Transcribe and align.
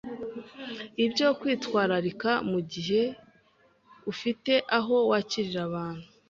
ibyo 1.05 1.27
kwitwararika 1.39 2.31
mu 2.51 2.59
gihe 2.71 3.01
ufite 4.11 4.53
aho 4.77 4.95
wakirira 5.09 5.61
abantu 5.69 6.05